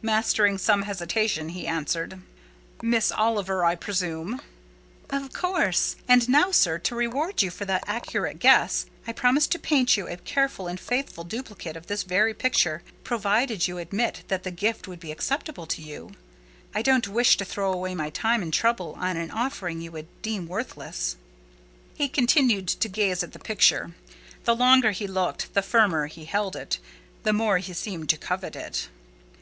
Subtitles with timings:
[0.00, 2.22] Mastering some hesitation, he answered,
[2.80, 4.40] "Miss Oliver, I presume."
[5.10, 5.96] "Of course.
[6.08, 9.98] And now, sir, to reward you for the accurate guess, I will promise to paint
[9.98, 14.50] you a careful and faithful duplicate of this very picture, provided you admit that the
[14.50, 16.12] gift would be acceptable to you.
[16.74, 20.08] I don't wish to throw away my time and trouble on an offering you would
[20.22, 21.16] deem worthless."
[21.94, 23.92] He continued to gaze at the picture:
[24.44, 26.78] the longer he looked, the firmer he held it,
[27.24, 28.88] the more he seemed to covet it.